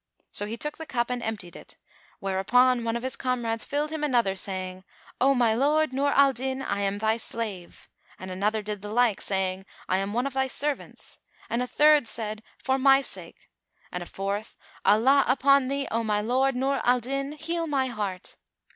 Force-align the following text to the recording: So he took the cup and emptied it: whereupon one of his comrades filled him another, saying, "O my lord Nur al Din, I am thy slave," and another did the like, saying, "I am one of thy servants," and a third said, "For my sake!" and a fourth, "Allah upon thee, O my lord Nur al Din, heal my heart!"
So 0.31 0.47
he 0.47 0.57
took 0.57 0.79
the 0.79 0.87
cup 0.87 1.11
and 1.11 1.21
emptied 1.21 1.55
it: 1.55 1.77
whereupon 2.19 2.83
one 2.83 2.95
of 2.95 3.03
his 3.03 3.15
comrades 3.15 3.63
filled 3.65 3.91
him 3.91 4.03
another, 4.03 4.35
saying, 4.35 4.83
"O 5.19 5.35
my 5.35 5.53
lord 5.53 5.93
Nur 5.93 6.09
al 6.13 6.33
Din, 6.33 6.63
I 6.63 6.79
am 6.81 6.97
thy 6.97 7.17
slave," 7.17 7.87
and 8.17 8.31
another 8.31 8.63
did 8.63 8.81
the 8.81 8.91
like, 8.91 9.21
saying, 9.21 9.63
"I 9.87 9.99
am 9.99 10.11
one 10.11 10.25
of 10.25 10.33
thy 10.33 10.47
servants," 10.47 11.19
and 11.51 11.61
a 11.61 11.67
third 11.67 12.07
said, 12.07 12.41
"For 12.57 12.79
my 12.79 13.03
sake!" 13.03 13.51
and 13.91 14.01
a 14.01 14.07
fourth, 14.07 14.55
"Allah 14.83 15.23
upon 15.27 15.67
thee, 15.67 15.87
O 15.91 16.03
my 16.03 16.19
lord 16.19 16.55
Nur 16.55 16.81
al 16.83 16.99
Din, 16.99 17.33
heal 17.33 17.67
my 17.67 17.85
heart!" 17.85 18.37